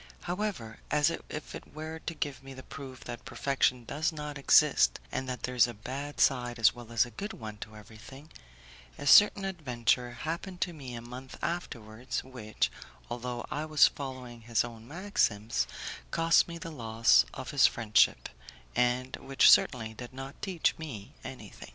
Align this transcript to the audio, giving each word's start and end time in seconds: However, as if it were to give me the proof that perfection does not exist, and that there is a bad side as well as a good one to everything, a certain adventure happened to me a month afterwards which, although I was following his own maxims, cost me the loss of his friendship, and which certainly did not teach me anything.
However, 0.21 0.79
as 0.89 1.11
if 1.29 1.53
it 1.53 1.75
were 1.75 1.99
to 2.07 2.15
give 2.15 2.41
me 2.41 2.55
the 2.55 2.63
proof 2.63 3.03
that 3.03 3.23
perfection 3.23 3.83
does 3.85 4.11
not 4.11 4.35
exist, 4.35 4.99
and 5.11 5.29
that 5.29 5.43
there 5.43 5.53
is 5.53 5.67
a 5.67 5.75
bad 5.75 6.19
side 6.19 6.57
as 6.57 6.73
well 6.73 6.91
as 6.91 7.05
a 7.05 7.11
good 7.11 7.33
one 7.33 7.59
to 7.59 7.75
everything, 7.75 8.31
a 8.97 9.05
certain 9.05 9.45
adventure 9.45 10.13
happened 10.13 10.59
to 10.61 10.73
me 10.73 10.95
a 10.95 11.01
month 11.01 11.37
afterwards 11.43 12.23
which, 12.23 12.71
although 13.11 13.45
I 13.51 13.65
was 13.65 13.87
following 13.87 14.41
his 14.41 14.63
own 14.63 14.87
maxims, 14.87 15.67
cost 16.09 16.47
me 16.47 16.57
the 16.57 16.71
loss 16.71 17.23
of 17.35 17.51
his 17.51 17.67
friendship, 17.67 18.27
and 18.75 19.15
which 19.17 19.51
certainly 19.51 19.93
did 19.93 20.13
not 20.15 20.41
teach 20.41 20.75
me 20.79 21.13
anything. 21.23 21.69